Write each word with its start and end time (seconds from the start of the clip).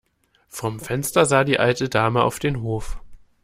Vom 0.47 0.79
Fenster 0.79 1.27
sah 1.27 1.43
die 1.43 1.59
alte 1.59 1.87
Dame 1.87 2.23
auf 2.23 2.39
den 2.39 2.63
Hof. 2.63 2.97